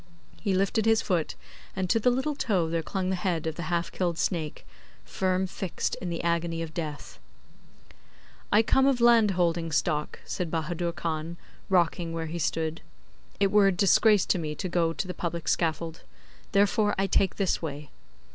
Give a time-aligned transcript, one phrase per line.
[0.41, 1.35] He lifted his foot,
[1.75, 4.65] and to the little toe there clung the head of the half killed snake,
[5.05, 7.19] firm fixed in the agony of death.
[8.51, 11.37] 'I come of land holding stock,' said Bahadur Khan,
[11.69, 12.81] rocking where he stood.
[13.39, 16.01] 'It were a disgrace to me to go to the public scaffold:
[16.51, 17.91] therefore I take this way.